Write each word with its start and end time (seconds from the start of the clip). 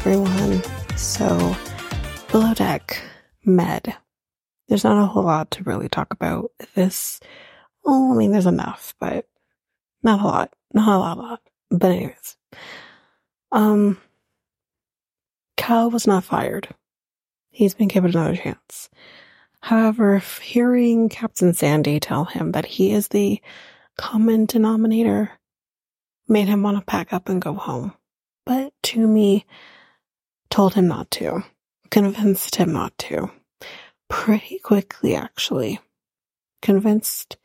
everyone. 0.00 0.62
So, 0.96 1.54
Below 2.32 2.54
Deck 2.54 3.02
Med. 3.44 3.94
There's 4.66 4.82
not 4.82 5.02
a 5.02 5.04
whole 5.04 5.24
lot 5.24 5.50
to 5.50 5.62
really 5.64 5.90
talk 5.90 6.14
about 6.14 6.52
this. 6.74 7.20
Oh, 7.84 8.14
I 8.14 8.16
mean, 8.16 8.32
there's 8.32 8.46
enough, 8.46 8.94
but 8.98 9.28
not 10.02 10.22
a 10.22 10.24
lot. 10.24 10.54
Not 10.72 10.88
a 10.88 10.98
lot, 10.98 11.18
a 11.18 11.20
lot. 11.20 11.40
But 11.70 11.90
anyways, 11.90 12.36
um, 13.52 14.00
Cal 15.58 15.90
was 15.90 16.06
not 16.06 16.24
fired. 16.24 16.68
He's 17.50 17.74
been 17.74 17.88
given 17.88 18.12
another 18.12 18.36
chance. 18.36 18.88
However, 19.60 20.22
hearing 20.40 21.10
Captain 21.10 21.52
Sandy 21.52 22.00
tell 22.00 22.24
him 22.24 22.52
that 22.52 22.64
he 22.64 22.92
is 22.92 23.08
the 23.08 23.42
common 23.98 24.46
denominator 24.46 25.32
made 26.26 26.48
him 26.48 26.62
want 26.62 26.78
to 26.78 26.84
pack 26.86 27.12
up 27.12 27.28
and 27.28 27.42
go 27.42 27.52
home. 27.52 27.92
But 28.46 28.72
Tumi 28.82 29.44
told 30.50 30.74
him 30.74 30.88
not 30.88 31.10
to, 31.12 31.44
convinced 31.90 32.56
him 32.56 32.72
not 32.72 32.96
to. 32.98 33.30
Pretty 34.08 34.58
quickly, 34.58 35.14
actually. 35.14 35.80
Convinced 36.60 37.36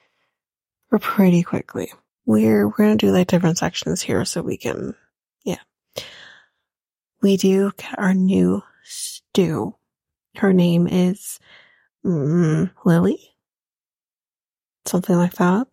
her 0.90 1.00
pretty 1.00 1.44
quickly. 1.44 1.91
We're, 2.26 2.68
we're 2.68 2.77
gonna 2.77 2.96
do 2.96 3.12
like 3.12 3.27
different 3.27 3.60
sections 3.60 4.02
here 4.02 4.26
so 4.26 4.41
we 4.41 4.58
can, 4.58 4.96
yeah. 5.44 5.60
We 7.22 7.38
do 7.38 7.72
get 7.77 7.98
our 7.99 8.13
new 8.13 8.63
stew. 8.84 9.76
Her 10.38 10.54
name 10.54 10.88
is 10.88 11.40
mm, 12.04 12.72
Lily. 12.84 13.20
Something 14.85 15.16
like 15.16 15.34
that. 15.34 15.68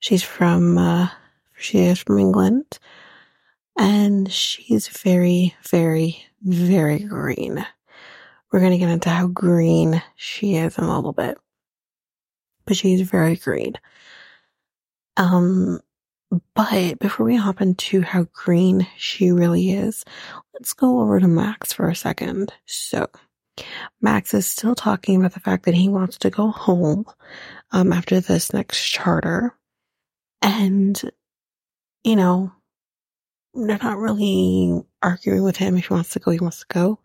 She's 0.00 0.22
from, 0.22 0.78
uh, 0.78 1.08
she 1.56 1.78
is 1.78 1.98
from 2.00 2.18
England 2.18 2.78
and 3.78 4.30
she's 4.30 4.88
very, 4.88 5.54
very, 5.68 6.24
very 6.42 7.00
green. 7.00 7.64
We're 8.52 8.60
going 8.60 8.72
to 8.72 8.78
get 8.78 8.90
into 8.90 9.10
how 9.10 9.28
green 9.28 10.02
she 10.16 10.56
is 10.56 10.76
in 10.76 10.84
a 10.84 10.94
little 10.94 11.12
bit, 11.12 11.38
but 12.66 12.76
she's 12.76 13.02
very 13.02 13.36
green. 13.36 13.74
Um, 15.16 15.80
but 16.54 16.98
before 16.98 17.26
we 17.26 17.36
hop 17.36 17.60
into 17.60 18.02
how 18.02 18.26
green 18.32 18.86
she 18.96 19.32
really 19.32 19.72
is, 19.72 20.04
let's 20.54 20.72
go 20.72 21.00
over 21.00 21.20
to 21.20 21.28
Max 21.28 21.72
for 21.72 21.88
a 21.88 21.94
second. 21.94 22.52
So, 22.66 23.08
Max 24.00 24.32
is 24.34 24.46
still 24.46 24.74
talking 24.74 25.16
about 25.16 25.34
the 25.34 25.40
fact 25.40 25.64
that 25.64 25.74
he 25.74 25.88
wants 25.88 26.18
to 26.18 26.30
go 26.30 26.50
home 26.50 27.04
um, 27.72 27.92
after 27.92 28.20
this 28.20 28.52
next 28.52 28.82
charter. 28.84 29.54
And, 30.42 31.00
you 32.04 32.16
know, 32.16 32.52
they're 33.54 33.78
not 33.82 33.98
really 33.98 34.80
arguing 35.02 35.42
with 35.42 35.56
him. 35.56 35.76
If 35.76 35.86
he 35.88 35.94
wants 35.94 36.10
to 36.10 36.18
go, 36.18 36.30
he 36.30 36.38
wants 36.38 36.60
to 36.60 36.66
go. 36.68 37.00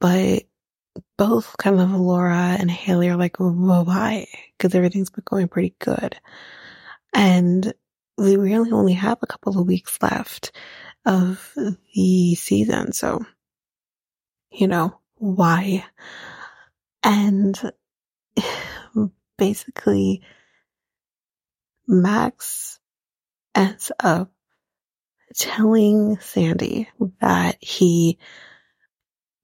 But 0.00 0.44
both 1.16 1.56
kind 1.58 1.80
of 1.80 1.90
Laura 1.90 2.56
and 2.58 2.70
Haleigh 2.70 3.10
are 3.10 3.16
like, 3.16 3.40
well, 3.40 3.84
why? 3.84 4.26
Because 4.56 4.74
everything's 4.74 5.10
been 5.10 5.24
going 5.24 5.48
pretty 5.48 5.74
good. 5.78 6.16
And 7.12 7.72
we 8.18 8.36
really 8.36 8.72
only 8.72 8.92
have 8.94 9.18
a 9.22 9.26
couple 9.26 9.58
of 9.58 9.66
weeks 9.66 9.98
left 10.00 10.52
of 11.04 11.52
the 11.94 12.34
season. 12.34 12.92
So, 12.92 13.24
you 14.50 14.68
know, 14.68 14.98
why? 15.16 15.84
And 17.02 17.60
basically, 19.38 20.22
Max 21.88 22.78
ends 23.54 23.90
up 23.98 24.30
telling 25.34 26.18
Sandy 26.20 26.88
that 27.20 27.56
he 27.60 28.18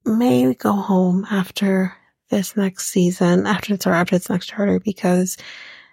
may 0.04 0.54
go 0.54 0.72
home 0.72 1.26
after 1.30 1.94
this 2.30 2.56
next 2.56 2.88
season, 2.88 3.46
after 3.46 3.74
it's 3.74 3.86
or 3.86 3.92
after 3.92 4.16
its 4.16 4.30
next 4.30 4.46
charter, 4.46 4.80
because 4.80 5.36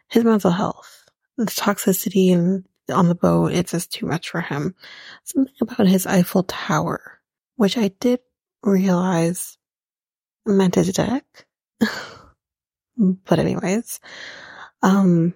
his 0.10 0.24
mental 0.24 0.52
health, 0.52 1.06
the 1.38 1.46
toxicity 1.46 2.34
and 2.34 2.66
on 2.94 3.08
the 3.08 3.16
boat, 3.16 3.52
it's 3.52 3.72
just 3.72 3.92
too 3.92 4.06
much 4.06 4.30
for 4.30 4.42
him. 4.42 4.76
Something 5.24 5.54
about 5.62 5.88
his 5.88 6.06
Eiffel 6.06 6.44
Tower, 6.44 7.20
which 7.56 7.78
I 7.78 7.90
did 8.00 8.20
realize 8.64 9.58
meant 10.46 10.76
his 10.76 10.92
deck. 10.94 11.26
but 12.98 13.40
anyways, 13.40 14.00
um, 14.82 15.34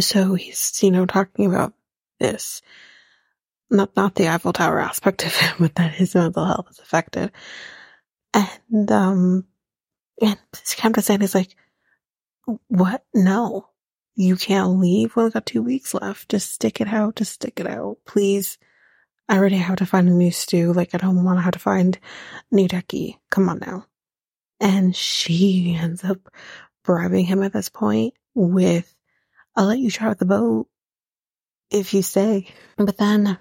so 0.00 0.34
he's, 0.34 0.82
you 0.82 0.90
know, 0.90 1.06
talking 1.06 1.46
about 1.46 1.74
this 2.18 2.62
not 3.74 3.96
not 3.96 4.14
the 4.14 4.28
Eiffel 4.28 4.52
Tower 4.52 4.80
aspect 4.80 5.24
of 5.26 5.34
him, 5.34 5.56
but 5.60 5.74
that 5.74 5.92
his 5.92 6.14
mental 6.14 6.44
health 6.44 6.68
is 6.70 6.78
affected. 6.78 7.32
And 8.32 8.90
um 8.90 9.46
and 10.20 10.38
Captain 10.76 11.02
Sandy's 11.02 11.34
like, 11.34 11.54
What? 12.68 13.04
No. 13.14 13.68
You 14.16 14.36
can't 14.36 14.78
leave. 14.78 15.16
We 15.16 15.22
only 15.22 15.32
got 15.32 15.46
two 15.46 15.62
weeks 15.62 15.92
left. 15.92 16.28
Just 16.30 16.52
stick 16.52 16.80
it 16.80 16.86
out. 16.86 17.16
Just 17.16 17.32
stick 17.32 17.58
it 17.58 17.66
out. 17.66 17.98
Please. 18.06 18.58
I 19.28 19.38
already 19.38 19.56
have 19.56 19.76
to 19.76 19.86
find 19.86 20.08
a 20.08 20.12
new 20.12 20.30
stew. 20.30 20.72
Like 20.72 20.94
I 20.94 20.98
don't 20.98 21.24
want 21.24 21.38
to 21.38 21.42
have 21.42 21.54
to 21.54 21.58
find 21.58 21.98
new 22.52 22.68
decky. 22.68 23.16
Come 23.30 23.48
on 23.48 23.58
now. 23.58 23.86
And 24.60 24.94
she 24.94 25.76
ends 25.80 26.04
up 26.04 26.18
bribing 26.84 27.24
him 27.24 27.42
at 27.42 27.52
this 27.52 27.68
point 27.68 28.14
with, 28.34 28.94
I'll 29.56 29.66
let 29.66 29.78
you 29.78 29.90
try 29.90 30.12
the 30.14 30.26
boat 30.26 30.68
if 31.70 31.94
you 31.94 32.02
stay. 32.02 32.52
But 32.76 32.96
then 32.98 33.38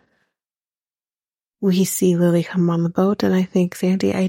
we 1.64 1.86
see 1.86 2.18
Lily 2.18 2.44
come 2.44 2.70
on 2.70 2.84
the 2.84 2.90
boat, 2.90 3.24
and 3.24 3.34
I 3.34 3.44
think 3.44 3.74
Sandy, 3.74 4.14
I, 4.14 4.28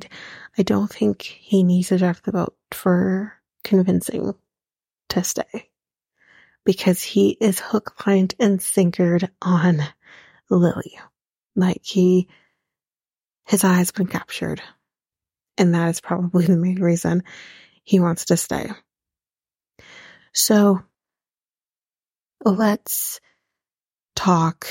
I 0.56 0.62
don't 0.62 0.88
think 0.88 1.22
he 1.22 1.64
needs 1.64 1.88
to 1.88 1.98
drive 1.98 2.22
the 2.22 2.30
boat 2.30 2.56
for 2.70 3.32
convincing 3.64 4.34
to 5.08 5.24
stay 5.24 5.68
because 6.64 7.02
he 7.02 7.36
is 7.40 7.58
hook, 7.58 8.06
line, 8.06 8.28
and 8.38 8.60
sinkered 8.60 9.28
on 9.42 9.82
Lily. 10.48 10.96
Like 11.56 11.80
he, 11.82 12.28
his 13.46 13.64
eye 13.64 13.78
has 13.78 13.90
been 13.90 14.06
captured, 14.06 14.62
and 15.58 15.74
that 15.74 15.88
is 15.88 16.00
probably 16.00 16.46
the 16.46 16.56
main 16.56 16.80
reason 16.80 17.24
he 17.82 17.98
wants 17.98 18.26
to 18.26 18.36
stay. 18.36 18.70
So 20.32 20.82
let's 22.44 23.20
talk 24.14 24.68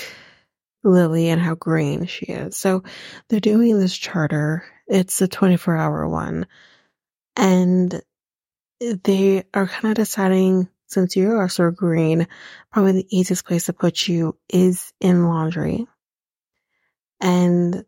Lily 0.83 1.29
and 1.29 1.41
how 1.41 1.55
green 1.55 2.05
she 2.05 2.25
is. 2.25 2.57
So 2.57 2.83
they're 3.29 3.39
doing 3.39 3.79
this 3.79 3.95
charter. 3.95 4.65
It's 4.87 5.21
a 5.21 5.27
24 5.27 5.77
hour 5.77 6.07
one. 6.07 6.47
And 7.35 8.01
they 8.79 9.43
are 9.53 9.67
kind 9.67 9.91
of 9.91 9.95
deciding 9.95 10.69
since 10.87 11.15
you 11.15 11.37
are 11.37 11.49
so 11.49 11.71
green, 11.71 12.27
probably 12.71 12.91
the 12.93 13.17
easiest 13.17 13.45
place 13.45 13.65
to 13.65 13.73
put 13.73 14.07
you 14.07 14.37
is 14.49 14.93
in 14.99 15.25
laundry. 15.25 15.87
And, 17.19 17.85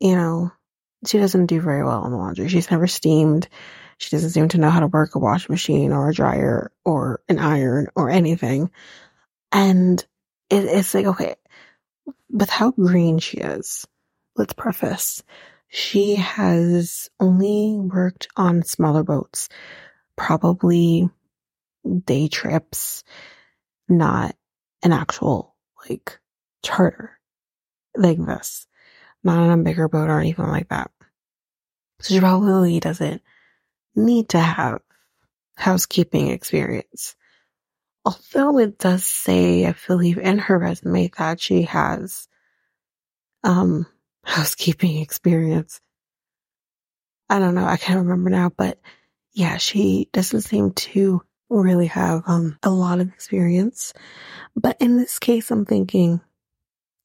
you 0.00 0.14
know, 0.14 0.52
she 1.06 1.18
doesn't 1.18 1.46
do 1.46 1.60
very 1.60 1.84
well 1.84 2.06
in 2.06 2.12
laundry. 2.12 2.48
She's 2.48 2.70
never 2.70 2.86
steamed. 2.86 3.48
She 3.98 4.10
doesn't 4.10 4.30
seem 4.30 4.48
to 4.48 4.58
know 4.58 4.70
how 4.70 4.80
to 4.80 4.86
work 4.86 5.14
a 5.14 5.18
washing 5.18 5.52
machine 5.52 5.92
or 5.92 6.08
a 6.08 6.14
dryer 6.14 6.72
or 6.84 7.20
an 7.28 7.38
iron 7.38 7.88
or 7.94 8.08
anything. 8.08 8.70
And 9.50 10.00
it, 10.48 10.64
it's 10.64 10.94
like, 10.94 11.06
okay, 11.06 11.34
with 12.30 12.50
how 12.50 12.70
green 12.72 13.18
she 13.18 13.38
is, 13.38 13.86
let's 14.36 14.54
preface, 14.54 15.22
she 15.68 16.16
has 16.16 17.08
only 17.20 17.76
worked 17.78 18.28
on 18.36 18.62
smaller 18.62 19.02
boats, 19.02 19.48
probably 20.16 21.08
day 22.04 22.28
trips, 22.28 23.04
not 23.88 24.34
an 24.82 24.92
actual 24.92 25.54
like 25.88 26.18
charter 26.62 27.18
like 27.96 28.18
this, 28.18 28.66
not 29.22 29.38
on 29.38 29.60
a 29.60 29.62
bigger 29.62 29.88
boat 29.88 30.08
or 30.08 30.20
anything 30.20 30.46
like 30.46 30.68
that. 30.68 30.90
So 32.00 32.14
she 32.14 32.20
probably 32.20 32.80
doesn't 32.80 33.22
need 33.94 34.30
to 34.30 34.40
have 34.40 34.80
housekeeping 35.56 36.28
experience 36.28 37.14
although 38.04 38.58
it 38.58 38.78
does 38.78 39.04
say, 39.04 39.66
I 39.66 39.74
believe 39.86 40.18
in 40.18 40.38
her 40.38 40.58
resume 40.58 41.10
that 41.18 41.40
she 41.40 41.62
has, 41.62 42.28
um, 43.44 43.86
housekeeping 44.24 44.98
experience. 44.98 45.80
I 47.28 47.38
don't 47.38 47.54
know. 47.54 47.64
I 47.64 47.76
can't 47.76 48.00
remember 48.00 48.30
now, 48.30 48.50
but 48.56 48.78
yeah, 49.32 49.56
she 49.56 50.08
doesn't 50.12 50.42
seem 50.42 50.72
to 50.72 51.22
really 51.48 51.86
have, 51.86 52.22
um, 52.26 52.58
a 52.62 52.70
lot 52.70 53.00
of 53.00 53.08
experience. 53.08 53.92
But 54.56 54.76
in 54.80 54.96
this 54.96 55.18
case, 55.18 55.50
I'm 55.50 55.64
thinking 55.64 56.20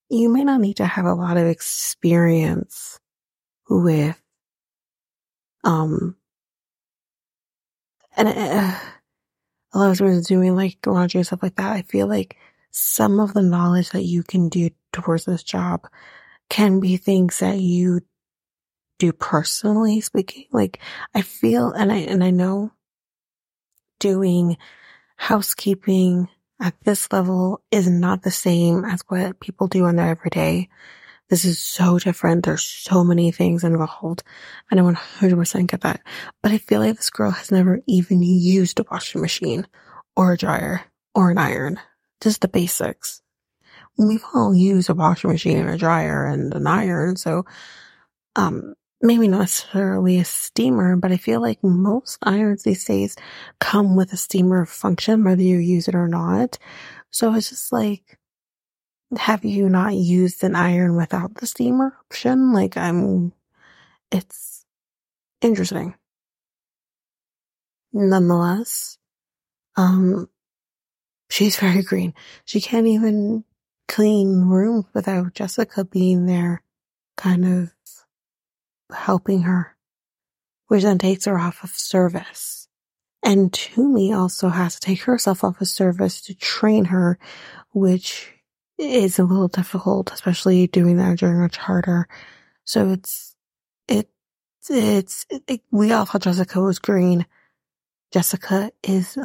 you 0.10 0.30
may 0.30 0.44
not 0.44 0.62
need 0.62 0.78
to 0.78 0.86
have 0.86 1.06
a 1.06 1.14
lot 1.14 1.38
of 1.38 1.48
experience 1.48 3.00
with, 3.70 4.22
um, 5.64 6.16
and, 8.16 8.28
uh, 8.28 8.80
lot 9.77 9.91
of 9.91 9.97
times 9.97 10.27
doing 10.27 10.56
like 10.56 10.85
laundry 10.85 11.19
and 11.19 11.27
stuff 11.27 11.44
like 11.44 11.56
that, 11.56 11.71
I 11.71 11.81
feel 11.83 12.07
like 12.07 12.38
some 12.71 13.19
of 13.19 13.33
the 13.33 13.41
knowledge 13.41 13.91
that 13.91 14.03
you 14.03 14.24
can 14.24 14.50
do 14.50 14.69
towards 14.91 15.25
this 15.25 15.44
job 15.44 15.88
can 16.50 16.79
be 16.79 16.97
things 16.97 17.39
that 17.39 17.59
you 17.59 18.01
do 19.00 19.12
personally 19.12 20.01
speaking. 20.01 20.45
Like 20.51 20.79
I 21.13 21.21
feel, 21.21 21.71
and 21.71 21.91
I, 21.91 21.97
and 21.97 22.24
I 22.24 22.31
know 22.31 22.71
doing 24.00 24.57
housekeeping 25.15 26.29
at 26.59 26.75
this 26.83 27.12
level 27.12 27.62
is 27.71 27.89
not 27.89 28.24
the 28.24 28.31
same 28.31 28.85
as 28.85 29.03
what 29.07 29.39
people 29.39 29.68
do 29.68 29.85
on 29.85 29.95
their 29.95 30.09
everyday. 30.09 30.69
This 31.29 31.44
is 31.44 31.59
so 31.59 32.00
different. 32.00 32.45
There's 32.45 32.63
so 32.63 33.03
many 33.03 33.31
things 33.31 33.63
involved. 33.63 34.24
And 34.71 34.79
I 34.79 34.83
100% 34.83 35.68
get 35.68 35.81
that. 35.81 36.01
But 36.41 36.51
I 36.51 36.57
feel 36.57 36.79
like 36.79 36.95
this 36.95 37.09
girl 37.09 37.31
has 37.31 37.51
never 37.51 37.81
even 37.85 38.24
used 38.24 38.79
a 38.79 38.85
washing 38.89 39.21
machine 39.21 39.68
or 40.15 40.33
a 40.33 40.38
dryer 40.38 40.85
or 41.13 41.31
an 41.31 41.38
iron. 41.38 41.79
Just 42.21 42.41
the 42.41 42.47
basics. 42.47 43.21
We've 43.97 44.24
all 44.33 44.56
used 44.56 44.89
a 44.89 44.94
washing 44.94 45.31
machine 45.31 45.57
and 45.57 45.69
a 45.69 45.77
dryer 45.77 46.25
and 46.25 46.53
an 46.53 46.65
iron. 46.68 47.18
So, 47.18 47.45
um, 48.35 48.75
maybe 49.01 49.27
not 49.27 49.39
necessarily 49.39 50.19
a 50.19 50.25
steamer, 50.25 50.95
but 50.95 51.12
I 51.12 51.18
feel 51.18 51.41
like 51.41 51.63
most 51.63 52.18
irons 52.24 52.63
these 52.63 52.85
days 52.85 53.15
come 53.59 53.95
with 53.95 54.13
a 54.13 54.18
steamer 54.18 54.65
function, 54.65 55.24
whether 55.24 55.41
you 55.41 55.57
use 55.57 55.88
it 55.88 55.95
or 55.95 56.07
not. 56.07 56.57
So 57.12 57.33
it's 57.33 57.50
just 57.50 57.71
like, 57.71 58.18
have 59.15 59.45
you 59.45 59.69
not 59.69 59.94
used 59.94 60.44
an 60.44 60.56
iron 60.56 60.95
without 60.95 61.36
the 61.36 61.48
steamer 61.48 61.95
option? 62.06 62.54
Like 62.54 62.75
I'm, 62.75 63.31
it's 64.12 64.65
interesting. 65.42 65.95
Nonetheless, 67.94 68.98
um, 69.75 70.30
she's 71.30 71.57
very 71.57 71.83
green. 71.83 72.13
She 72.45 72.59
can't 72.59 72.88
even 72.88 73.45
clean 73.88 74.42
rooms 74.42 74.86
without 74.94 75.33
Jessika 75.33 75.89
being 75.89 76.25
there, 76.25 76.62
kind 77.15 77.45
of 77.45 77.71
helping 78.92 79.44
her, 79.44 79.75
which 80.68 80.83
then 80.83 80.98
takes 80.98 81.25
her 81.25 81.39
off 81.39 81.63
of 81.63 81.69
service. 81.69 82.68
And 83.24 83.51
Tumi 83.51 84.15
also 84.15 84.50
has 84.50 84.75
to 84.75 84.80
take 84.81 85.01
herself 85.03 85.44
off 85.44 85.62
of 85.62 85.68
service 85.68 86.21
to 86.24 86.36
train 86.36 86.86
her, 86.86 87.18
which 87.74 88.37
is 88.77 89.19
a 89.19 89.24
little 89.24 89.47
difficult, 89.47 90.12
especially 90.12 90.68
doing 90.68 90.97
that 90.97 91.18
during 91.18 91.41
a 91.41 91.50
charter. 91.50 92.07
So 92.63 92.91
it's, 92.91 93.35
it, 93.88 94.09
it's, 94.69 95.25
it, 95.29 95.62
we 95.71 95.91
all 95.91 96.06
thought 96.06 96.21
Jessika 96.21 96.63
was 96.63 96.79
green. 96.79 97.25
Jessika 98.13 98.71
is 98.83 99.18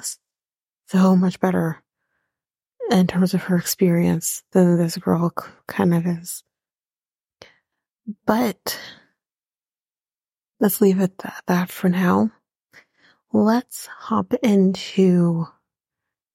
so 0.87 1.17
much 1.17 1.41
better 1.41 1.83
in 2.91 3.07
terms 3.07 3.35
of 3.35 3.43
her 3.45 3.57
experience 3.57 4.43
than 4.53 4.77
this 4.77 4.97
girl 4.97 5.33
kind 5.67 5.95
of 5.95 6.07
is. 6.07 6.43
But 8.27 8.79
let's 10.61 10.81
leave 10.81 11.01
it 11.01 11.15
at 11.25 11.43
that 11.47 11.71
for 11.71 11.89
now. 11.89 12.31
Let's 13.33 13.87
hop 13.87 14.35
into 14.43 15.47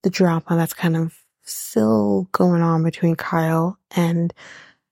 the 0.03 0.09
drama 0.09 0.43
that's 0.49 0.73
kind 0.73 0.97
of 0.97 1.15
still 1.49 2.27
going 2.31 2.61
on 2.61 2.83
between 2.83 3.15
Kyle 3.15 3.77
and 3.95 4.33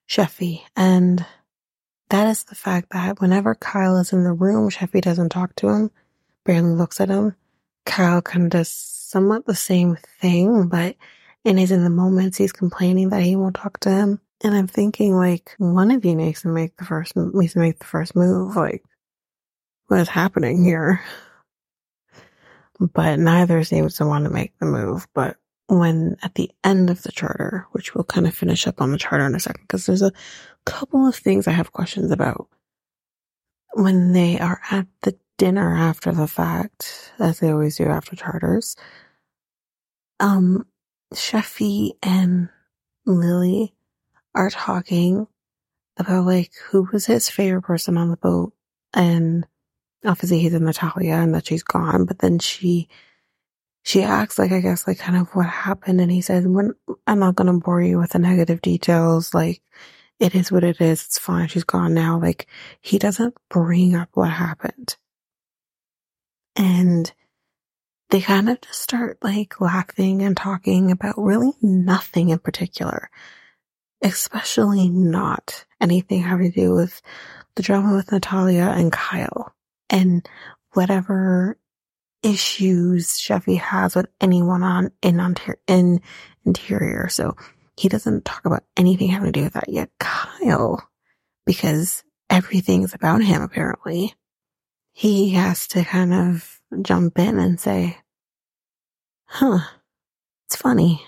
Sheffy. 0.10 0.62
And 0.76 1.26
that 2.10 2.28
is 2.28 2.44
the 2.44 2.56
fact 2.56 2.92
that 2.92 3.20
whenever 3.20 3.56
Kyle 3.56 3.98
is 3.98 4.14
in 4.14 4.24
the 4.24 4.34
room, 4.34 4.70
Sheffy 4.70 5.02
doesn't 5.02 5.30
talk 5.30 5.56
to 5.58 5.70
him, 5.70 5.92
barely 6.44 6.74
looks 6.74 7.02
at 7.02 7.10
him. 7.10 7.36
Kyle 7.86 8.22
kind 8.22 8.46
of 8.46 8.50
does 8.52 8.70
somewhat 8.70 9.46
the 9.46 9.56
same 9.56 9.98
thing, 10.20 10.68
but 10.68 10.96
in 11.44 11.58
his 11.58 11.72
in 11.72 11.84
the 11.84 11.90
moments, 11.90 12.38
he's 12.38 12.52
complaining 12.52 13.10
that 13.10 13.22
he 13.22 13.36
won't 13.36 13.56
talk 13.56 13.80
to 13.82 13.90
him. 13.90 14.20
And 14.44 14.56
I'm 14.56 14.68
thinking 14.68 15.16
like, 15.16 15.56
one 15.58 15.92
of 15.92 16.04
you 16.04 16.16
needs 16.16 16.42
to 16.42 16.50
make 16.50 16.76
the 16.78 16.86
first, 16.86 17.16
needs 17.16 17.54
to 17.54 17.60
make 17.60 17.80
the 17.80 17.86
first 17.86 18.16
move. 18.16 18.56
Like, 18.56 18.84
what 19.88 20.00
is 20.00 20.10
happening 20.10 20.64
here? 20.64 21.02
But 22.80 23.20
neither 23.20 23.64
seems 23.64 23.96
to 23.96 24.06
want 24.06 24.26
to 24.26 24.32
make 24.32 24.58
the 24.60 24.66
move. 24.66 25.08
But 25.14 25.38
when 25.68 26.18
at 26.22 26.36
the 26.36 26.52
end 26.64 26.90
of 26.90 27.04
the 27.04 27.12
charter, 27.12 27.68
which 27.72 27.96
we'll 27.96 28.04
kind 28.04 28.28
of 28.28 28.36
finish 28.36 28.68
up 28.68 28.82
on 28.82 28.92
the 28.92 28.98
charter 28.98 29.26
in 29.26 29.36
a 29.36 29.40
second, 29.40 29.64
because 29.64 29.86
there's 29.86 30.02
a 30.02 30.14
couple 30.66 31.08
of 31.08 31.16
things 31.16 31.48
I 31.48 31.52
have 31.52 31.72
questions 31.74 32.12
about. 32.12 32.48
When 33.74 34.14
they 34.14 34.40
are 34.40 34.62
at 34.72 34.88
the 35.02 35.18
dinner 35.38 35.76
after 35.76 36.12
the 36.12 36.28
fact, 36.28 37.12
as 37.20 37.40
they 37.40 37.52
always 37.52 37.78
do 37.78 37.86
after 37.86 38.16
charters, 38.16 38.76
um, 40.20 40.66
Sheffy 41.14 41.92
and 42.02 42.50
Lily 43.06 43.74
are 44.34 44.50
talking 44.50 45.28
about 45.98 46.26
like 46.26 46.52
who 46.70 46.88
was 46.92 47.06
his 47.06 47.30
favorite 47.30 47.64
person 47.64 47.98
on 47.98 48.10
the 48.10 48.18
boat 48.18 48.54
and 48.94 49.46
obviously 50.06 50.40
he's 50.40 50.54
in 50.54 50.66
Natalya 50.66 51.14
and 51.16 51.34
that 51.34 51.48
she's 51.48 51.64
gone, 51.64 52.06
but 52.06 52.20
then 52.20 52.40
she 52.40 52.90
she 53.86 54.02
acts 54.02 54.40
like 54.40 54.52
I 54.52 54.62
guess 54.62 54.88
like 54.88 54.98
kind 54.98 55.16
of 55.16 55.30
what 55.36 55.46
happened 55.46 56.02
and 56.02 56.12
he 56.12 56.22
says, 56.22 56.44
I'm 56.44 57.20
not 57.20 57.36
gonna 57.36 57.54
bore 57.60 57.84
you 57.84 58.00
with 58.00 58.12
the 58.12 58.20
negative 58.20 58.62
details, 58.62 59.34
like 59.34 59.62
it 60.20 60.34
is 60.34 60.52
what 60.52 60.64
it 60.64 60.82
is, 60.82 61.06
it's 61.06 61.20
fine, 61.20 61.48
she's 61.48 61.64
gone 61.64 61.94
now. 61.94 62.20
Like 62.20 62.48
he 62.82 62.98
doesn't 62.98 63.36
bring 63.48 63.96
up 63.96 64.10
what 64.14 64.32
happened. 64.32 64.98
And 66.56 67.14
they 68.10 68.22
kind 68.22 68.50
of 68.50 68.60
just 68.62 68.82
start 68.82 69.20
like 69.22 69.62
laughing 69.62 70.24
and 70.24 70.36
talking 70.36 70.90
about 70.90 71.16
really 71.20 71.52
nothing 71.62 72.30
in 72.30 72.40
particular, 72.40 73.12
especially 74.02 74.90
not 74.90 75.66
anything 75.80 76.24
having 76.24 76.52
to 76.52 76.60
do 76.60 76.74
with 76.74 77.04
the 77.56 77.62
drama 77.62 77.96
with 77.96 78.12
Natalya 78.12 78.74
and 78.76 78.92
Kyle 78.92 79.54
and 79.92 80.28
whatever 80.74 81.60
issues 82.26 83.10
Sheffy 83.10 83.58
has 83.58 83.96
with 83.96 84.08
anyone 84.20 84.64
on 84.64 84.92
in, 85.02 85.20
in 85.68 86.02
interior. 86.44 87.08
So 87.08 87.36
he 87.78 87.88
doesn't 87.88 88.26
talk 88.26 88.46
about 88.46 88.64
anything 88.76 89.10
having 89.10 89.32
to 89.32 89.40
do 89.40 89.44
with 89.44 89.54
that 89.54 89.70
yet. 89.70 89.90
Kyle, 90.00 90.90
because 91.46 92.04
everything's 92.30 92.94
about 92.94 93.22
him 93.22 93.42
apparently, 93.42 94.14
he 94.92 95.32
has 95.32 95.68
to 95.68 95.84
kind 95.84 96.14
of 96.14 96.62
jump 96.82 97.20
in 97.20 97.38
and 97.38 97.60
say, 97.60 97.98
huh, 99.26 99.60
it's 100.48 100.56
funny. 100.56 101.06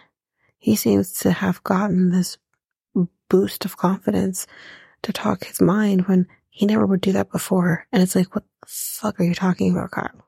He 0.59 0.75
seems 0.75 1.13
to 1.19 1.31
have 1.31 1.63
gotten 1.63 2.11
this 2.11 2.37
boost 3.29 3.65
of 3.65 3.77
confidence 3.77 4.45
to 5.01 5.13
talk 5.13 5.45
his 5.45 5.61
mind 5.61 6.07
when 6.07 6.27
he 6.49 6.65
never 6.65 6.85
would 6.85 7.01
do 7.01 7.13
that 7.13 7.31
before. 7.31 7.87
And 7.91 8.03
it's 8.03 8.15
like, 8.15 8.35
what 8.35 8.43
the 8.61 8.67
fuck 8.67 9.19
are 9.19 9.23
you 9.23 9.35
talking 9.35 9.71
about, 9.71 9.91
Kyle? 9.91 10.26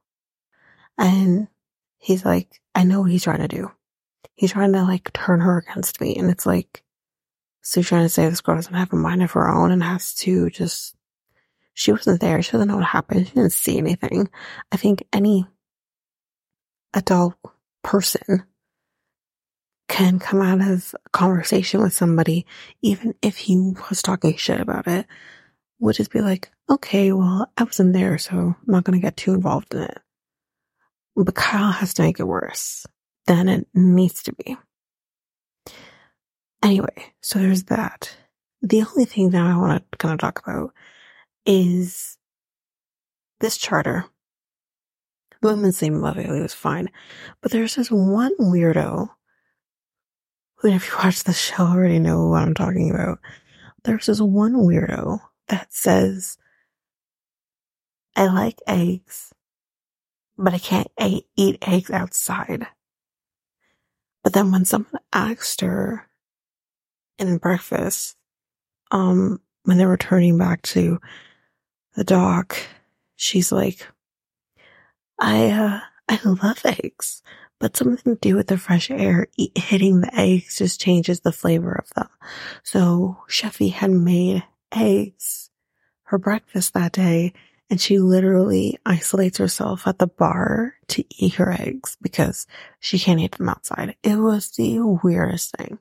And 1.00 1.48
he's 1.98 2.26
like, 2.26 2.62
I 2.76 2.84
know 2.84 3.02
what 3.02 3.12
he's 3.12 3.24
trying 3.24 3.40
to 3.40 3.48
do. 3.48 3.72
He's 4.36 4.52
trying 4.52 4.74
to 4.74 4.84
like 4.84 5.12
turn 5.14 5.40
her 5.40 5.58
against 5.58 6.00
me. 6.00 6.16
And 6.16 6.30
it's 6.30 6.46
like, 6.46 6.84
so 7.62 7.82
trying 7.82 8.04
to 8.06 8.10
say 8.10 8.28
this 8.30 8.42
girl 8.42 8.56
doesn't 8.56 8.74
have 8.74 8.94
a 8.94 8.98
mind 8.98 9.24
of 9.24 9.32
her 9.32 9.50
own 9.50 9.72
and 9.72 9.82
has 9.82 10.14
to 10.16 10.50
just, 10.50 10.96
she 11.74 11.92
wasn't 11.92 12.20
there. 12.20 12.42
She 12.42 12.52
doesn't 12.52 12.68
know 12.68 12.76
what 12.76 12.86
happened. 12.86 13.28
She 13.28 13.34
didn't 13.34 13.54
see 13.54 13.78
anything. 13.78 14.30
I 14.72 14.78
think 14.78 15.06
any 15.14 15.48
adult 16.94 17.36
person 17.84 18.44
can 19.88 20.20
come 20.20 20.42
out 20.42 20.62
of 20.62 20.94
a 21.06 21.10
conversation 21.10 21.82
with 21.82 21.94
somebody, 21.94 22.46
even 22.82 23.16
if 23.22 23.38
he 23.38 23.74
was 23.90 24.02
talking 24.02 24.36
shit 24.36 24.60
about 24.60 24.88
it, 24.88 25.06
would 25.80 25.96
just 25.96 26.12
be 26.12 26.22
like, 26.22 26.52
okay, 26.70 27.12
well, 27.12 27.50
I 27.58 27.64
wasn't 27.64 27.94
there, 27.94 28.18
so 28.18 28.36
I'm 28.36 28.56
not 28.68 28.84
going 28.84 29.00
to 29.00 29.06
get 29.06 29.18
too 29.18 29.34
involved 29.34 29.74
in 29.74 29.82
it. 29.82 29.98
But 31.22 31.36
Kyle 31.36 31.72
has 31.72 31.94
to 31.96 32.04
make 32.04 32.20
it 32.20 32.24
worse 32.24 32.86
than 33.28 33.50
it 33.50 33.68
needs 33.74 34.24
to 34.24 34.34
be. 34.34 34.58
Anyway, 36.64 37.14
so 37.22 37.40
there's 37.40 37.64
that. 37.66 38.16
The 38.62 38.84
only 38.84 39.06
thing 39.06 39.32
that 39.32 39.42
I 39.42 39.58
want 39.58 39.84
to 39.92 39.98
kind 39.98 40.14
of 40.14 40.20
talk 40.20 40.42
about 40.46 40.74
is 41.46 42.18
this 43.40 43.58
charter 43.58 44.06
women's 45.42 45.82
name 45.82 46.04
of 46.04 46.18
it 46.18 46.30
was 46.30 46.54
fine. 46.54 46.90
But 47.42 47.52
there's 47.52 47.76
this 47.76 47.90
one 47.90 48.36
weirdo 48.40 49.10
who, 50.56 50.68
if 50.70 50.88
you 50.90 50.98
watch 50.98 51.24
the 51.24 51.34
show, 51.34 51.64
already 51.64 52.00
know 52.00 52.28
what 52.28 52.42
I'm 52.42 52.54
talking 52.54 52.92
about. 52.92 53.20
There's 53.84 54.08
this 54.08 54.22
one 54.22 54.54
weirdo 54.54 55.20
that 55.48 55.74
says, 55.74 56.38
I 58.16 58.28
like 58.28 58.60
eggs, 58.68 59.34
but 60.40 60.54
I 60.54 60.58
can't 60.58 60.88
eat 60.98 61.58
eggs 61.62 61.92
outside. 61.92 62.66
But 64.24 64.34
then 64.34 64.52
when 64.52 64.64
someone 64.64 65.02
asked 65.12 65.62
her 65.62 66.08
in 67.18 67.38
breakfast, 67.38 68.16
um, 68.90 69.42
when 69.64 69.78
they 69.78 69.86
were 69.86 69.98
turning 69.98 70.38
back 70.38 70.62
to 70.62 71.00
the 71.96 72.06
dock, 72.06 72.58
she's 73.18 73.52
like, 73.52 73.86
I, 75.20 75.50
uh, 75.50 75.80
I 76.08 76.20
love 76.24 76.62
eggs, 76.64 77.22
but 77.60 77.76
something 77.76 78.16
to 78.16 78.20
do 78.20 78.36
with 78.38 78.48
the 78.48 78.58
fresh 78.58 78.90
air 78.90 79.28
hitting 79.56 80.00
the 80.00 80.16
eggs 80.18 80.58
just 80.58 80.80
changes 80.80 81.20
the 81.20 81.34
flavor 81.34 81.74
of 81.74 81.90
them. 81.96 82.08
So 82.64 83.18
Sheffy 83.28 83.74
had 83.74 83.92
made 83.92 84.44
eggs 84.74 85.50
for 86.06 86.18
breakfast 86.18 86.74
that 86.76 86.94
day 86.94 87.34
and 87.70 87.80
she 87.80 88.00
literally 88.00 88.78
isolates 88.86 89.38
herself 89.38 89.88
at 89.88 90.00
the 90.00 90.08
bar 90.08 90.74
to 90.88 91.04
eat 91.18 91.36
her 91.36 91.52
eggs 91.52 91.98
because 92.02 92.48
she 92.80 92.98
can't 92.98 93.20
eat 93.20 93.34
them 93.34 93.50
outside. 93.50 93.96
It 94.04 94.16
was 94.16 94.52
the 94.52 94.80
weirdest 94.80 95.56
thing. 95.56 95.80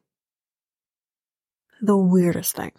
The 1.80 1.96
weirdest 1.96 2.56
thing. 2.56 2.72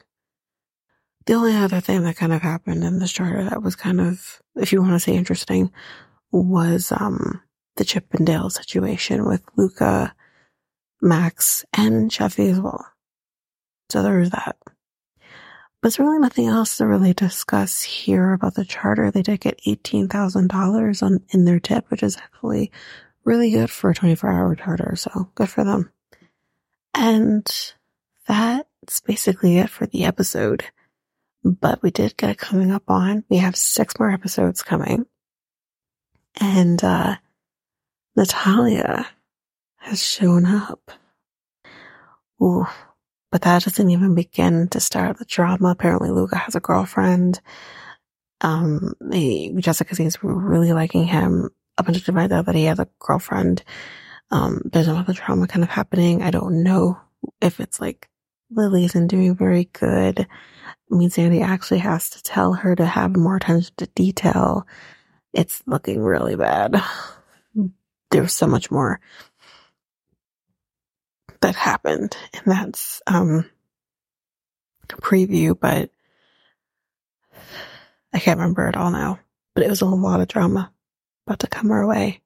The 1.25 1.33
only 1.33 1.55
other 1.55 1.79
thing 1.79 2.03
that 2.03 2.17
kind 2.17 2.33
of 2.33 2.41
happened 2.41 2.83
in 2.83 2.99
this 2.99 3.11
charter 3.11 3.43
that 3.43 3.63
was 3.63 3.75
kind 3.75 3.99
of, 3.99 4.41
if 4.55 4.71
you 4.71 4.81
want 4.81 4.93
to 4.93 4.99
say 4.99 5.15
interesting, 5.15 5.71
was 6.31 6.91
um 6.91 7.41
the 7.77 7.85
Chip 7.85 8.13
and 8.13 8.27
Dale 8.27 8.49
situation 8.49 9.25
with 9.25 9.41
Luka, 9.55 10.13
Max, 11.01 11.65
and 11.73 12.11
Sheffy 12.11 12.51
as 12.51 12.59
well. 12.59 12.85
So 13.89 14.03
there 14.03 14.19
was 14.19 14.31
that. 14.31 14.57
There's 15.81 15.99
really 15.99 16.19
nothing 16.19 16.47
else 16.47 16.77
to 16.77 16.87
really 16.87 17.13
discuss 17.13 17.81
here 17.83 18.33
about 18.33 18.55
the 18.55 18.65
charter. 18.65 19.11
They 19.11 19.21
did 19.21 19.39
get 19.39 19.61
$18,000 19.65 21.03
on 21.03 21.21
in 21.29 21.45
their 21.45 21.59
tip, 21.59 21.89
which 21.89 22.03
is 22.03 22.17
actually 22.17 22.71
really 23.23 23.51
good 23.51 23.69
for 23.69 23.89
a 23.91 23.95
24 23.95 24.29
hour 24.29 24.55
charter. 24.55 24.95
So 24.97 25.29
good 25.35 25.49
for 25.49 25.63
them. 25.63 25.91
And 26.93 27.47
that's 28.27 28.99
basically 29.05 29.57
it 29.57 29.69
for 29.69 29.85
the 29.85 30.03
episode. 30.03 30.65
But 31.45 31.81
we 31.81 31.91
did 31.91 32.17
get 32.17 32.37
coming 32.37 32.71
up 32.71 32.83
on. 32.89 33.23
We 33.29 33.37
have 33.37 33.55
six 33.55 33.97
more 33.97 34.11
episodes 34.11 34.61
coming. 34.61 35.05
And, 36.41 36.83
uh, 36.83 37.15
Natalya 38.17 39.07
has 39.77 40.03
shown 40.03 40.45
up. 40.45 40.91
Ooh, 42.41 42.67
but 43.31 43.41
that 43.43 43.63
doesn't 43.63 43.89
even 43.89 44.15
begin 44.15 44.67
to 44.69 44.79
start 44.79 45.17
the 45.17 45.25
drama. 45.25 45.69
Apparently, 45.69 46.09
Luka 46.09 46.37
has 46.37 46.55
a 46.55 46.59
girlfriend. 46.59 47.41
Um, 48.41 48.93
he, 49.11 49.51
Jessika 49.55 49.95
seems 49.95 50.17
really 50.23 50.73
liking 50.73 51.05
him. 51.05 51.49
Up 51.77 51.87
until 51.87 52.01
the 52.01 52.13
point 52.13 52.29
that 52.29 52.55
he 52.55 52.65
has 52.65 52.79
a 52.79 52.89
girlfriend. 52.99 53.63
Um, 54.31 54.61
there's 54.65 54.87
another 54.89 55.13
drama 55.13 55.47
kind 55.47 55.63
of 55.63 55.69
happening. 55.69 56.21
I 56.21 56.31
don't 56.31 56.61
know 56.63 56.99
if 57.41 57.59
it's 57.59 57.79
like 57.79 58.09
Lily 58.51 58.85
isn't 58.85 59.07
doing 59.07 59.35
very 59.35 59.65
good. 59.65 60.19
It 60.19 60.27
means 60.89 61.17
Andy 61.17 61.41
actually 61.41 61.79
has 61.79 62.09
to 62.11 62.23
tell 62.23 62.53
her 62.53 62.75
to 62.75 62.85
have 62.85 63.15
more 63.15 63.37
attention 63.37 63.73
to 63.77 63.87
detail. 63.87 64.67
It's 65.33 65.63
looking 65.65 66.01
really 66.01 66.35
bad. 66.35 66.81
There's 68.11 68.33
so 68.33 68.47
much 68.47 68.71
more 68.71 68.99
that 71.41 71.55
happened, 71.55 72.15
and 72.33 72.43
that's 72.45 73.01
um 73.07 73.49
a 74.91 75.01
preview, 75.01 75.57
but 75.59 75.91
I 78.13 78.19
can't 78.19 78.39
remember 78.39 78.67
it 78.67 78.75
all 78.75 78.91
now. 78.91 79.19
But 79.53 79.63
it 79.63 79.69
was 79.69 79.81
a 79.81 79.85
lot 79.85 80.21
of 80.21 80.27
drama 80.27 80.71
about 81.27 81.39
to 81.39 81.47
come 81.47 81.71
our 81.71 81.87
way 81.87 82.21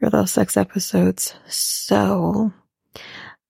for 0.00 0.10
those 0.10 0.30
six 0.30 0.56
episodes. 0.56 1.34
So 1.48 2.52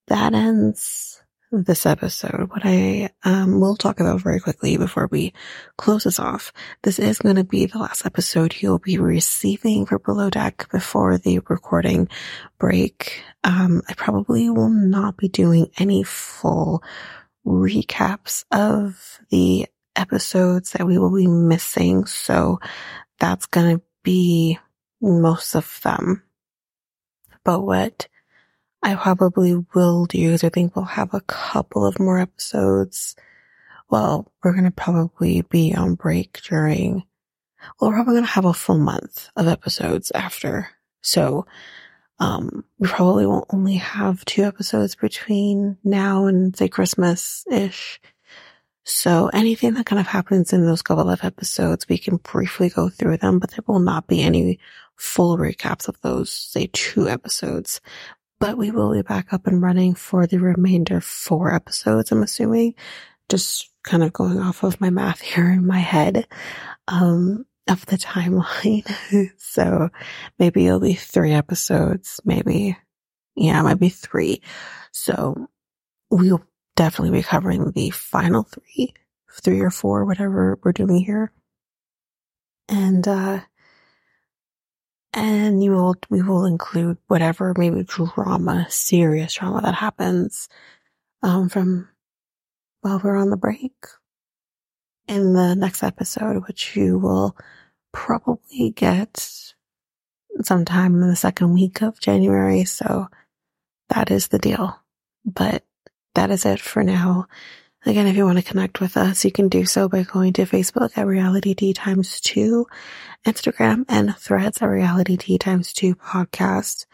that 0.09 0.35
ends 0.35 1.23
this 1.65 1.87
episode, 1.87 2.51
what 2.51 2.63
I 2.65 3.11
um, 3.25 3.61
will 3.61 3.77
talk 3.77 4.01
about 4.01 4.21
very 4.21 4.41
quickly 4.41 4.77
before 4.77 5.09
we 5.11 5.33
close 5.79 6.05
this 6.05 6.19
off. 6.19 6.53
This 6.83 6.99
is 6.99 7.19
going 7.19 7.37
to 7.37 7.45
be 7.45 7.67
the 7.67 7.79
last 7.79 8.05
episode 8.05 8.57
you'll 8.61 8.79
be 8.79 8.99
receiving 8.99 9.87
for 9.87 9.99
Below 9.99 10.31
Deck 10.31 10.71
before 10.71 11.19
the 11.19 11.39
recording 11.49 12.09
break. 12.59 13.23
Um, 13.45 13.83
I 13.89 13.95
probably 13.95 14.51
will 14.51 14.69
not 14.69 15.17
be 15.17 15.29
doing 15.29 15.71
any 15.79 16.03
full 16.03 16.83
recaps 17.47 18.45
of 18.51 19.21
the 19.31 19.67
episodes 19.95 20.73
that 20.73 20.87
we 20.87 20.99
will 20.99 21.15
be 21.15 21.27
missing. 21.27 22.05
So 22.07 22.61
that's 23.19 23.47
going 23.47 23.79
to 23.79 23.83
be 24.03 24.59
most 25.01 25.55
of 25.55 25.81
them. 25.83 26.23
But 27.45 27.61
what 27.61 28.09
I 28.87 28.95
probably 28.95 29.57
will 29.75 30.07
do 30.07 30.31
is 30.31 30.45
I 30.45 30.49
think 30.49 30.77
we'll 30.77 30.85
have 30.85 31.13
a 31.13 31.21
couple 31.23 31.85
of 31.85 31.99
more 31.99 32.21
episodes. 32.21 33.17
Well, 33.91 34.31
we're 34.45 34.53
going 34.53 34.63
to 34.63 34.71
probably 34.71 35.43
be 35.43 35.75
on 35.75 35.97
break 35.97 36.41
during, 36.43 37.03
well, 37.81 37.91
we're 37.91 37.97
probably 37.97 38.15
going 38.15 38.27
to 38.27 38.31
have 38.31 38.45
a 38.45 38.55
full 38.55 38.79
month 38.79 39.29
of 39.35 39.49
episodes 39.49 40.13
after. 40.13 40.69
So, 41.03 41.47
um, 42.21 42.65
we 42.79 42.87
probably 42.87 43.27
won't 43.27 43.47
only 43.53 43.75
have 43.75 44.25
two 44.25 44.45
episodes 44.45 44.95
between 44.95 45.79
now 45.83 46.27
and 46.27 46.57
say 46.57 46.69
Christmas 46.69 47.45
ish. 47.51 48.01
So 48.85 49.31
anything 49.35 49.75
that 49.75 49.87
kind 49.87 49.99
of 49.99 50.07
happens 50.07 50.53
in 50.53 50.65
those 50.65 50.83
couple 50.83 51.11
of 51.11 51.25
episodes, 51.25 51.89
we 51.89 51.99
can 51.99 52.19
briefly 52.19 52.69
go 52.69 52.89
through 52.89 53.17
them, 53.17 53.41
but 53.41 53.51
there 53.51 53.65
will 53.67 53.81
not 53.81 54.07
be 54.07 54.23
any 54.23 54.61
full 54.95 55.37
recaps 55.37 55.89
of 55.89 56.01
those, 56.03 56.31
say 56.31 56.71
two 56.73 57.09
episodes 57.09 57.81
but 58.39 58.59
we 58.59 58.71
will 58.71 58.93
be 58.93 59.03
back 59.03 59.33
up 59.33 59.47
and 59.47 59.63
running 59.63 59.95
for 59.95 60.27
the 60.27 60.39
remainder 60.39 61.01
four 61.01 61.55
episodes, 61.55 62.13
I'm 62.13 62.23
assuming. 62.23 62.75
Just 63.29 63.71
kind 63.83 64.03
of 64.03 64.13
going 64.13 64.39
off 64.39 64.63
of 64.63 64.81
my 64.81 64.91
math 64.91 65.21
here 65.35 65.51
in 65.51 65.67
my 65.67 65.79
head, 65.79 66.27
um, 66.89 67.47
of 67.69 67.85
the 67.87 67.97
timeline. 67.97 68.87
so 69.39 69.89
maybe 70.39 70.67
it'll 70.67 70.81
be 70.81 70.95
three 70.95 71.33
episodes, 71.33 72.21
maybe, 72.25 72.77
yeah, 73.35 73.63
maybe 73.63 73.89
three. 73.89 74.43
So 74.93 75.49
we'll 76.11 76.45
definitely 76.77 77.19
be 77.19 77.23
covering 77.23 77.73
the 77.73 77.91
final 77.91 78.45
three, 78.45 78.95
three 79.33 79.61
or 79.61 79.71
four, 79.71 80.05
whatever 80.05 80.59
we're 80.63 80.73
doing 80.73 80.99
here. 80.99 81.33
And, 82.69 83.07
uh, 83.07 83.41
and 85.17 85.65
you 85.65 85.73
will, 85.73 85.97
we 86.11 86.21
will 86.21 86.45
include 86.45 86.99
whatever 87.09 87.55
maybe 87.57 87.83
drama, 87.83 88.67
serious 88.69 89.33
drama 89.35 89.63
that 89.63 89.75
happens, 89.75 90.49
um, 91.23 91.49
from 91.49 91.89
while 92.83 93.01
we're 93.03 93.17
on 93.17 93.31
the 93.31 93.37
break 93.39 93.73
in 95.09 95.33
the 95.33 95.55
next 95.55 95.83
episode, 95.83 96.47
which 96.47 96.77
you 96.77 96.99
will 96.99 97.35
probably 97.93 98.71
get 98.71 99.55
sometime 100.43 101.03
in 101.03 101.09
the 101.09 101.17
second 101.17 101.55
week 101.55 101.81
of 101.81 101.99
January. 101.99 102.65
So 102.65 103.09
that 103.89 104.11
is 104.11 104.29
the 104.29 104.39
deal. 104.39 104.79
But 105.25 105.65
that 106.15 106.31
is 106.31 106.45
it 106.45 106.61
for 106.61 106.85
now. 106.85 107.27
Again, 107.87 108.09
if 108.09 108.17
you 108.17 108.25
want 108.25 108.39
to 108.39 108.45
connect 108.45 108.81
with 108.81 108.97
us, 108.97 109.25
you 109.25 109.31
can 109.31 109.49
do 109.49 109.65
so 109.65 109.89
by 109.89 110.03
going 110.03 110.33
to 110.35 110.43
Facebook 110.43 110.99
at 110.99 111.07
Reality 111.07 111.55
Tea 111.55 111.73
times 111.73 112.21
two, 112.21 112.67
Instagram 113.25 113.85
and 113.89 114.17
threads 114.17 114.61
at 114.61 114.67
Reality 114.67 115.17
Tea 115.17 115.39
times 115.39 115.73
two 115.73 115.95
podcast, 115.95 116.87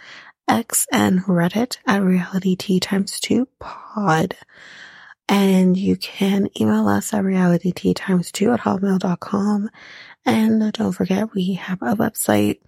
X 0.47 0.87
and 0.93 1.25
Reddit 1.25 1.79
at 1.87 2.03
Reality 2.03 2.57
Tea 2.57 2.79
times 2.79 3.19
two 3.19 3.49
pod. 3.59 4.37
And 5.29 5.77
you 5.77 5.97
can 5.97 6.49
email 6.61 6.87
us 6.89 7.15
at 7.15 7.25
Reality 7.25 7.95
times 7.95 8.31
two 8.31 8.53
at 8.53 8.61
hotmail.com. 8.61 9.71
And 10.27 10.73
don't 10.73 10.93
forget, 10.93 11.33
we 11.35 11.55
have 11.55 11.81
a 11.81 11.97
website 11.97 12.59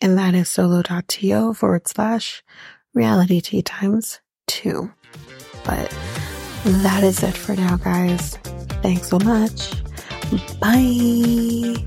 and 0.00 0.18
that 0.18 0.34
is 0.34 0.50
solo.to 0.50 1.54
forward 1.54 1.88
slash 1.88 2.42
reality 2.92 3.62
times 3.62 4.20
two. 4.46 4.92
But 5.64 5.96
that 6.64 7.04
is 7.04 7.22
it 7.22 7.36
for 7.36 7.54
now, 7.54 7.76
guys. 7.76 8.36
Thanks 8.82 9.08
so 9.08 9.18
much. 9.18 9.72
Bye. 10.60 11.84